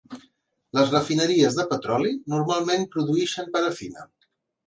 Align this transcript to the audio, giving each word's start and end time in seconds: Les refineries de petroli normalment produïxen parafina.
Les 0.77 0.93
refineries 0.93 1.57
de 1.59 1.65
petroli 1.73 2.13
normalment 2.35 2.87
produïxen 2.95 3.53
parafina. 3.57 4.09